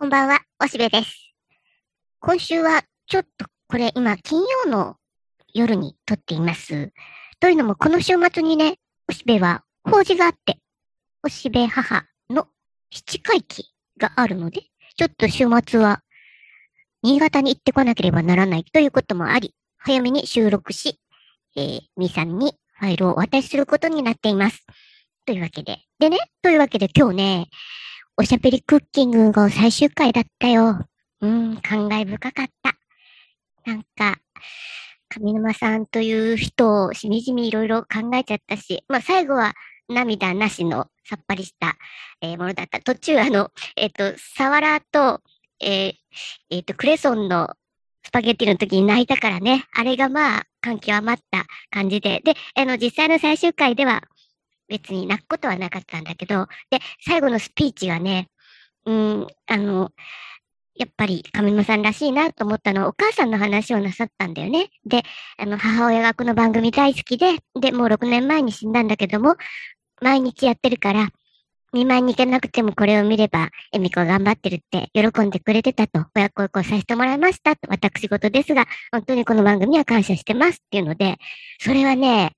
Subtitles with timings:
[0.00, 1.34] こんばんは、おしべです。
[2.20, 4.96] 今週は、ちょっと、これ今、金曜の
[5.52, 6.90] 夜に撮っています。
[7.38, 8.78] というのも、この週末にね、
[9.10, 10.56] おしべは法事があって、
[11.22, 12.46] おしべ母の
[12.90, 13.66] 七回忌
[13.98, 14.62] があるので、
[14.96, 16.00] ちょっと週末は、
[17.02, 20.98] 新潟に行ってこなければならないということもあり、早めに収録し、
[21.56, 24.64] えー、みさんにファイルをお渡しすることになっています。
[25.26, 25.80] というわけで。
[25.98, 27.48] でね、というわけで今日ね、
[28.20, 30.86] おしゃべりクッキングが最終回だったよ。
[31.22, 32.76] うん、感慨深かった。
[33.64, 34.18] なんか、
[35.08, 39.54] 上沼さんという人をしみじみいろいろ考えちゃったし、まあ最後は
[39.88, 41.78] 涙なしのさっぱりした、
[42.20, 42.80] えーものだった。
[42.80, 45.22] 途中あの、えっ、と、サワラと、
[45.58, 45.92] えー
[46.50, 47.54] えっ、と、クレソンの
[48.04, 49.64] スパゲッティの時に泣いたからね。
[49.72, 52.20] あれがまあ、感極まった感じで。
[52.22, 54.02] で、あの、実際の最終回では、
[54.70, 58.28] 別に泣くことはなかったんだけど、で、最後のスピーチはね、
[58.86, 59.90] うん、あの、
[60.76, 64.70] やっぱり上沼さんらしいなと思ったのは、お母さんの話をなさったんだよね。
[64.86, 65.02] で、
[65.36, 69.36] あの、母親がこの番組大好きで、で、もう6年前に死んだんだけども、
[70.00, 71.10] 毎日やってるから、
[71.72, 81.18] 見舞いに行けなくてもこれを見れば、エミコ頑張ってるって喜んでくれてたと、親孝行させてもらいましたと、私事ですが、本当にこの番組は感謝してますっていうので、
[81.60, 82.32] それはね、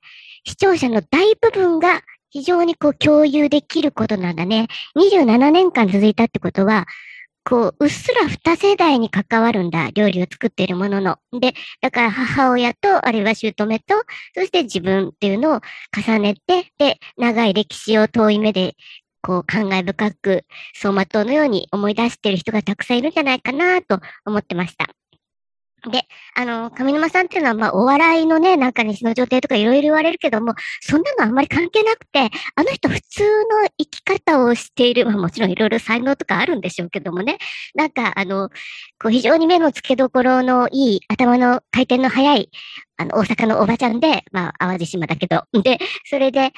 [0.44, 2.02] 視聴者の大部分が
[2.32, 4.68] 非常にこう共有できることなんだね。
[4.96, 6.86] 27年間続いたってことは、
[7.44, 9.90] こう、うっすら二世代に関わるんだ。
[9.90, 11.18] 料理を作っているものの。
[11.38, 13.94] で、だから母親と、あるいは姑と、
[14.34, 15.60] そして自分っていうのを
[15.94, 18.76] 重ねて、で、長い歴史を遠い目で、
[19.22, 24.88] こう、感慨深く、走馬灯のように思い出している人がたくさんいるんじゃないかなと思ってました。
[25.90, 26.04] で、
[26.36, 37.38] あの、上沼さんっていうのは、まあ、お笑いのね、なんか西の状態とかいろいろ言われるけども、そんなのあんまり関係なくて、あの人普通の生き方をしている、まあもちろんいろいろ才能とかあるんでしょうけどもね、
[37.74, 38.48] なんかあの、
[39.00, 42.50] こう非常に目の付けどころのいい、頭の回転の速い、
[42.96, 46.52] あの、大阪のおばちゃんで、まあ、淡路島だけど、で、それで、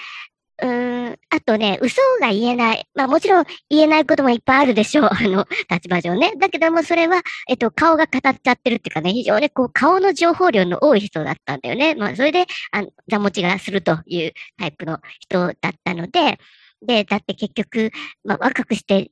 [0.65, 2.89] うん、あとね、嘘が言えない。
[2.95, 5.11] まあもちろん言えないこともいっぱいあるでしょう。
[5.13, 6.33] あの、立場上ね。
[6.39, 11.95] だけどもそれは、えっと、顔が語っちゃってるっていうかね、非常にこう、顔の情報量の多い人だったんだよね。
[11.97, 16.39] まあそれで、あの、座持ちがするというタイプの人だったので、
[16.81, 17.91] で、だって結局、
[18.25, 19.11] まあ若くして、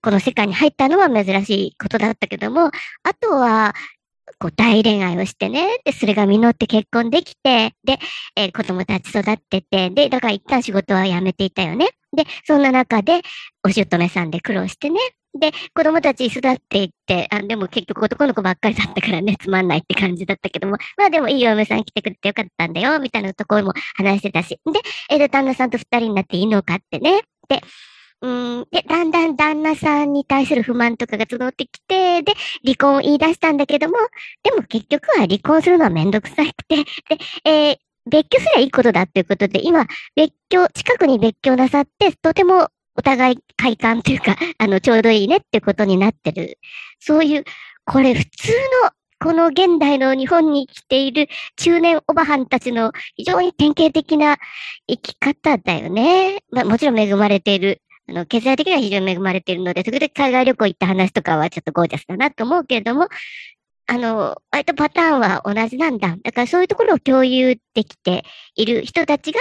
[0.00, 2.66] この世界に入ったのは珍しいことだったけども、
[3.02, 3.74] あとは、
[4.38, 7.98] こう大恋愛をしてね、で、それが実って結婚できて、で、
[8.36, 11.88] えー子供たち育ってて、で、だから一旦仕事は辞めていたよね。
[12.16, 13.22] で、そんな中で、
[13.64, 15.00] お姑さんで苦労してね。
[15.38, 24.60] で、子供たち育っていって、あ、でも結局男の子ばっかりだったからね、つまんないって感じだったけども、まあでもいいお嫁さん来てくれてよかったんだよ、みたいなところも話してたし。
[24.64, 24.80] で、
[25.10, 27.22] えーで、旦那さんと二人になって犬を飼ってね。
[27.48, 27.62] で、
[28.22, 32.32] うん、で、だんだん旦那さんに対する不満とかが募ってきて、で、
[32.64, 33.98] 離婚を言い出したんだけども、
[34.42, 36.84] でも結局は離婚するのはめんどくさくて、で、
[37.44, 37.76] えー
[38.06, 46.58] 別居すりゃいいことだっていうことで、今、別居、近くに別居なさって、とてもお互い快感というか、 あの、ちょうどいいねってことになってる。
[47.00, 47.44] そういう、
[47.84, 48.52] これ普通
[48.82, 54.36] の、この現代の日本に来ている中年おばはんたちの非常に典型的な
[54.86, 56.42] 生き方だよね。
[56.50, 57.80] まあもちろん恵まれている。
[58.08, 63.08] あの、経済的には非常に恵まれているので、時々海外旅行行った話とかはちょっとゴージャスだなと思うけれども、
[63.86, 66.16] あの、割とパターンは同じなんだ。
[66.22, 69.40] だからそういうところを共有できている人たちが、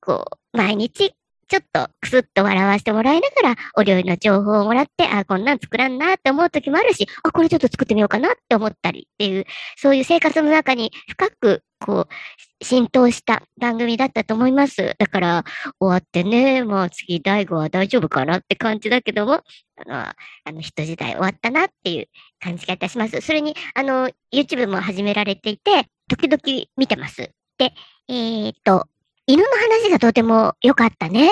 [0.00, 1.14] こう、毎日、
[1.50, 9.44] ちょっとクスッと笑わせてもらいながら、お料理の情報をもらって、あ、こんなん作らんなって思う時もあるし、あ、これちょっと作ってみようかなって思ったりっていう、
[9.76, 14.94] そういう生活の中に深く、こう、浸透した番組だったと思います。
[14.96, 15.44] だから、
[15.80, 19.42] 終わってね、まあ次、大悟は大丈夫かなって感じだけども、あ
[19.88, 20.14] の、あ
[20.52, 22.08] の、人時代終わったなっていう
[22.38, 23.20] 感じがいたします。
[23.22, 26.40] それに、あの、YouTube も始められていて、時々
[26.76, 27.32] 見てます。
[27.58, 27.72] で、
[28.08, 28.86] えーっと、
[29.30, 31.30] 犬の話がとても良かったね。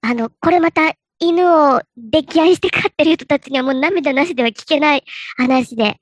[0.00, 5.04] あの、これまた犬を溺愛して飼ってる人たちにはもう涙なしでは聞けない
[5.36, 6.00] 話で。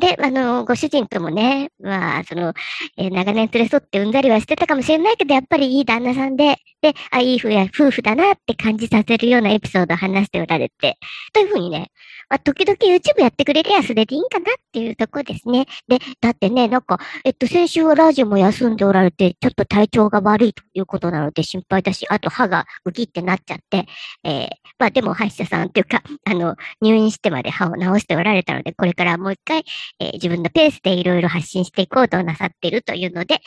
[0.00, 2.54] で、あの、ご主人ともね、まあ、その、
[2.96, 10.96] えー長年連れ添ってうんざりはしてたかもしれないけど、やっぱりいい旦那さんで、で、あ、いい夫や夫婦だなって感じさせるようなエピソードを話しておられて、
[11.32, 11.90] というふうにね、
[12.30, 15.66] まあ、時々 YouTube やってくれりゃそれでいいんかなっていうとこですね。
[15.88, 23.86] で、だってね、なんか、えっと、先週はラジオも休んでおられて、ちょっと体調が悪いということなので心配だし、あと歯がウキってなっちゃって、
[24.24, 24.48] えー
[24.78, 29.64] まあでも歯医者さんっていうか、あの、入院してまで歯を治しておられたので、これからもう一回、
[30.00, 33.40] えー自分のペースでいろいろ発信していこうとなさっているというので、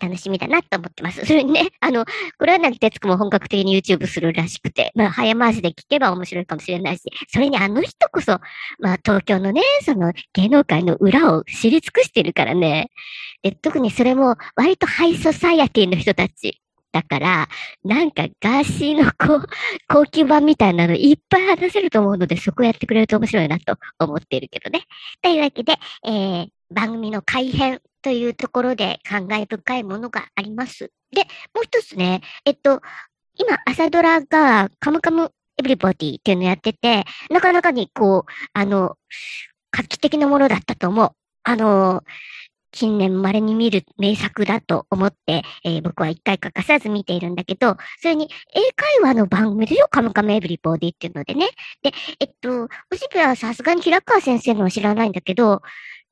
[0.00, 1.24] 楽しみだなと思ってます。
[1.26, 2.04] それにね、あの、
[2.38, 8.40] これはなくてつくも本格的に YouTube するらしくて、まあ、早回しで聞けば面白いかもしれないし、それにあの人こそ、
[8.78, 12.90] まあ、東京のね、その芸能界の裏を知り尽くしてるからね。
[13.42, 16.60] で、特にそれも割とハイソサイアティの人たち。
[16.90, 17.48] だから、
[17.84, 19.46] なんかガーシーのこう、
[19.88, 24.84] 高級版みたいなのいっぱい話せると思うので、そこやってくれると面白いなと思っているけどね。
[25.22, 25.74] というわけで、
[26.04, 30.90] えー、番組の改編というところで感慨深いものがあります。
[31.10, 31.22] で、
[31.54, 32.80] もう一つね、えっと、
[33.34, 38.96] 今、朝ドラがカムカムエブリボディっていうのやってて、なかなかにこう、あの、
[39.72, 41.10] 画期的なものだったと思う。
[41.44, 42.02] あの、
[42.70, 51.48] 近年稀に見る名作だと思って、えー、僕は一回欠かさず見ているんだけど、それに英会話の番組でしょカムカムエブリボディっていうのでね。
[51.82, 55.62] で、えっと、おしべはさすがに平川先生のは知らないんだけど、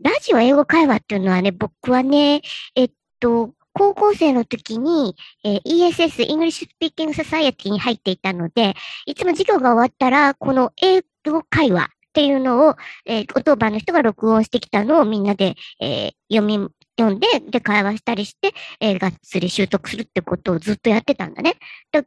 [0.00, 2.42] ラジオ英語会話っていうのはね、僕はね、
[2.74, 8.74] えっと、高校生の時に、えー、ESS、English Speaking Society に入っていたので、
[9.06, 12.76] いつも授業が終わったら、この英語会話っていうのを、
[13.06, 16.68] えー、お当番の人が録音してきたのをみんなで、えー、読み、
[16.98, 21.54] 読んで、で、会話したりして、えー、がっつり習得するってことをずっとやってたんだね。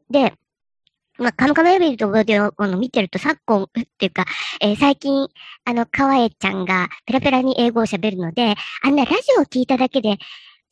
[0.09, 0.33] で、
[1.19, 3.67] まあ、カムカムエビルとでを見てると昨今っ
[3.97, 4.25] ていうか、
[4.61, 5.27] えー、最近、
[5.65, 10.17] あの、かわえちゃんがペラペラに英語を喋るので、あんなラジオを聞いただけで、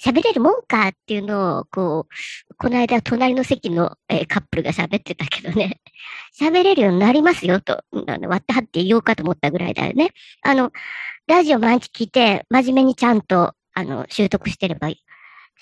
[0.04, 5.82] 喋れるもんかっていうのを、こう、この間隣の席の、えー、カップルが喋ってたけどね、
[6.40, 10.12] 喋れるようになりますよと、あの割ってはって言おうかと思ったぐらいだよね。
[10.44, 10.72] あの、
[11.26, 14.90] ラジオ毎日聞いて、真面目にちゃんと、あの、習得してれば、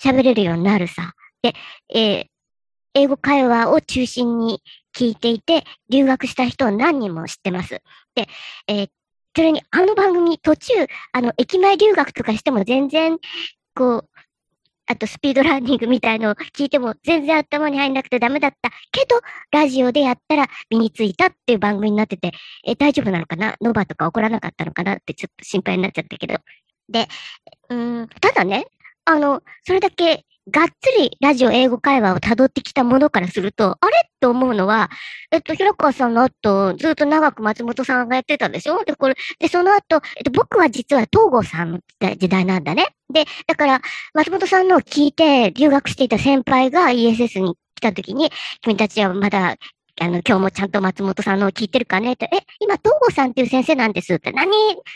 [0.02, 1.14] 喋れるようになるさ。
[1.42, 1.54] で、
[1.94, 2.26] えー、
[2.96, 4.62] 英語会話を中心に
[4.96, 7.82] 聞いていて、留学した人を何人も知ってます。
[8.14, 8.26] で、
[8.66, 8.90] えー、
[9.36, 10.72] それにあの番組途中、
[11.12, 13.18] あの、駅前留学とかしても全然、
[13.74, 14.08] こう、
[14.86, 19.20] あとスピードランニングみたいのを聞いても全然頭に入んなくてダメだったけど、
[19.50, 22.32] ラジオでやったら身についたっていう番組になってて、
[22.64, 23.56] え、大丈夫なのかな？
[23.60, 24.94] ノバとか怒らなかったのかな？
[24.94, 26.36] ってちょっと心配になっちゃったけど。
[26.88, 27.08] で、
[27.68, 28.66] うん、ただね、
[29.04, 34.10] あの、それだけがっつりラジオ英語会話を辿ってきたものからすると、あれ？
[34.20, 34.90] と思うのは、
[35.32, 38.84] えっと、平川さんの後、ずっと長く松本さんがやってたでしょ？
[38.84, 42.86] で、これ、で、その後、えっと、僕は実は東郷さんの時代なんだね。
[43.12, 43.80] で、だから、
[44.14, 48.30] 松本さんのを聞いて留学していた先輩が ESS に来た時に、
[48.62, 49.56] 君たちはまだ
[49.98, 54.50] あの、今日もちゃんと松本さんのを聞いてるかねって、え、今、東郷さんっていう先生なんですって、何？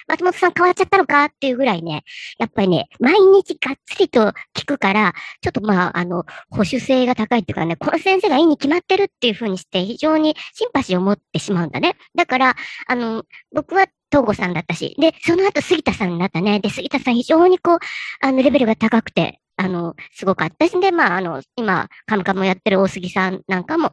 [0.09, 2.05] 松本さん変わっちゃったのかっていうぐらいね、
[2.39, 11.97] やっぱりね、毎日がっつりと聞くから、ちょっとまあ、あの、保守性が高いっていうかね、この先生がいいに決まってるっていうふうにして、非常にシンパシーを持ってしまうんだね。
[12.15, 12.57] だから、
[12.87, 13.25] あの、
[13.55, 16.61] 僕は東郷さんだったし、で、その後杉田さんになったね。
[16.61, 17.79] で、杉田さん非常にこう、
[18.21, 23.93] あの、レベルが高くて、あの、すごかったし、で、まあ、あの、今、カムカムやってる大杉さんなんかも、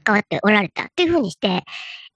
[0.00, 1.64] 関わっておられたっていうふうにして、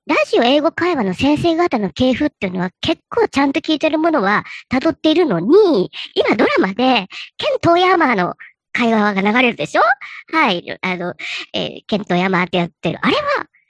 [0.06, 8.34] ラジオ英語会話の先生方の系譜っていうのは結構ちゃんと聞いてるものは辿っているのに、今ドラマで、ケン・トーヤマーの
[8.72, 9.82] 会話が流れるでしょ？
[10.32, 10.78] はい。
[10.80, 11.14] あの、
[11.52, 12.98] えー、ケント・ヤマーってやってる。
[13.02, 13.22] あれは、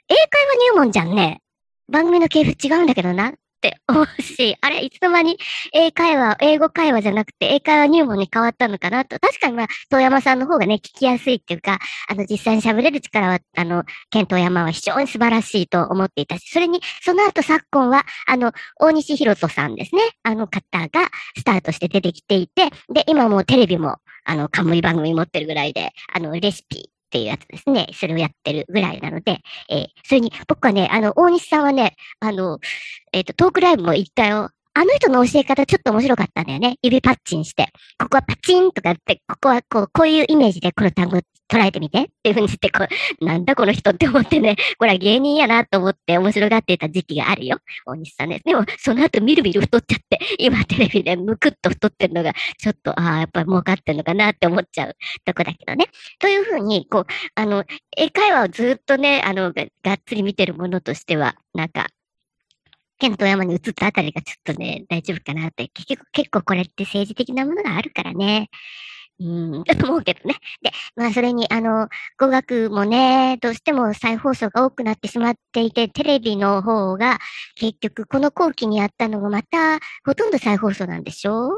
[0.09, 1.41] 英会話入門じゃんね。
[1.89, 3.33] 番組の系譜違うんだけどな。
[3.67, 5.39] って思うし、 あれ、いつの間に
[5.73, 9.19] 英会話、英語会話じゃなくて英会話入門に変わったのかなと。
[9.19, 11.79] 確かにまあ、遠山さんの方がね、聞きやすいっていうか、
[12.09, 20.03] あの、実際に喋れる力は、あの、ケント山は非常に素晴らしいと思っていたし、それに、その後昨今は、あの、大西博人さんですね。
[20.23, 27.89] あの方がスタートして出てきていて、で、今もうテレビも、あの、冠番組持ってるぐらいで、あの、レシピっていうやつですね。
[27.95, 32.59] それをやってるぐらいなので、えー、それに、僕はね、あの、大西さんはね、あの、
[33.13, 34.51] えっ、ー、と、トークライブも行ったよ。
[34.79, 36.77] あの人の教え方ちょっと面白かったんだよね。
[36.83, 37.69] 指パッチンして。
[37.99, 42.85] ここはパチンとかって、ここはこう、こういうイメージでこの単語捉えてみてっていう風にして、こ
[43.21, 47.57] う、なんだこの人って思ってね、これは芸人やなと思って面白がっていた時期があるよ。
[47.87, 48.43] 大西さんね。
[48.45, 55.87] でも、その後みるみる太っちゃって、今テレビでむくっと太ってるのが、ちょっと、ああ、やっぱり儲かってるのかなって思っちゃうとこだけどね。
[56.19, 57.65] という風に、こう、あの、
[57.97, 59.63] 英会話をずっとね、あの、が
[59.95, 61.87] っつり見てるものとしては、なんか、
[62.99, 65.69] 県と山に移ったあたりがちょっとね、大丈夫かなって。
[65.69, 68.49] 結局、結構これって政治的なものがあるからね。
[69.19, 69.25] う
[69.61, 70.35] ん、と 思うけどね。
[70.63, 71.89] で、まあそれに、あの、
[72.19, 77.19] 語学もね、どうしても再放送が多くなってしまっていて、テレビの方が
[77.55, 81.51] 結局この後期にやったのがまたほとんど再放送なんでしょ？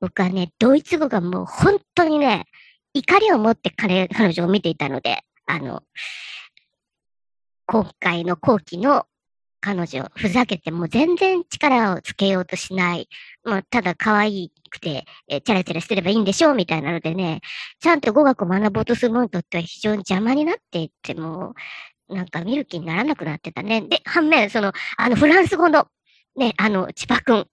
[0.00, 2.46] 僕はね、ドイツ語がもう本当にね、
[2.94, 5.82] 怒りを持って彼、彼女を見ていたので、あの、
[7.66, 9.06] 今回の後期の
[9.60, 13.08] 彼女、ふざけてもう全然力をつけようとしない。
[13.44, 17.40] もうただ可愛くて、えチャラチャラしてればいいんでしょうみたいなのでね、
[17.80, 21.54] ちゃんと語学を学ぼうとする者にとっては非常に邪魔になっていっても、
[22.08, 23.82] なんか見る気にならなくなってたね。
[23.82, 25.86] で、反面、その、あの、フランス語の、
[26.36, 27.46] ね、あの、千葉くん、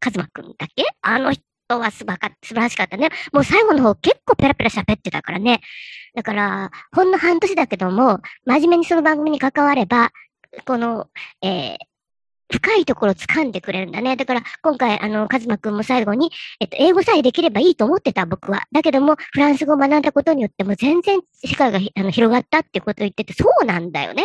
[0.00, 0.84] カズマくんだっけ？
[1.02, 2.18] あの人は素晴
[2.54, 3.10] らしかったね。
[3.32, 5.60] もう最後の方結構ペラペラ喋ってたからね。
[6.14, 10.10] だから、ほんの半年だけども、真面目にその番組に関われば、
[10.64, 11.08] この、
[11.42, 11.76] えー、
[12.52, 14.14] 深いところ掴んでくれるんだね。
[14.16, 16.30] だから、今回、あの、カズマくんも最後に、
[16.60, 18.64] えっと、英語さえできればいいと思ってた、僕は。
[18.72, 24.24] だけども、フランス語を学んだことによっても全然世界があの広がったってことを言ってて、そうなんだよね。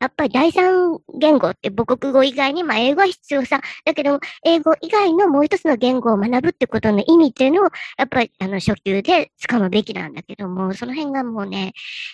[0.00, 3.60] やっぱり第三言語って母国語以外に、まあ、英語は必要さ。
[3.84, 7.64] だけども、英語以外のもう一つの言語を学ぶってことの意味っていうのを、
[7.98, 11.72] やっぱり、あの、初級で掴むべきなんだけども、その辺がもうね、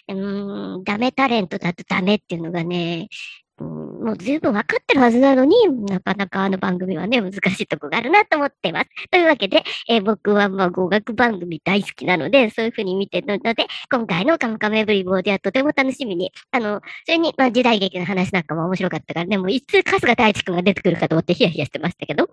[0.08, 3.08] うん、ダメタレントだとダメっていうのがね、
[3.64, 5.54] もう十分わかってるはずなのに、
[5.86, 8.88] なかなかあの番組はね、難しいとこがあるなと思ってます。
[9.10, 22.30] というわけで、えー、僕はまあ語学番組大好きなので、そういうふうに見てるので、今回のカムカムエブリボーではとても楽しみに、あの、それに、まあ時代劇の話なんかも面白かったからね、もういつ春日太一くんが出てくるかと思ってヒヤヒヤしてましたけど、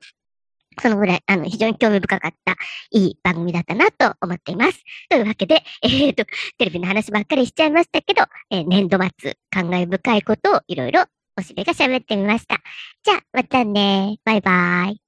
[0.82, 2.56] そのぐらい、あの、非常に興味深かった、
[2.92, 4.84] いい番組だったなと思っています。
[5.10, 6.26] というわけで、えっ、ー、と、
[6.58, 11.06] テレビの話ばっかりしちゃいましたけど、えー、年度末、感慨深いことをいろいろ
[11.38, 12.58] おしべが喋ってみました。
[13.04, 14.18] じゃあ、またね。
[14.26, 15.07] バイバイ。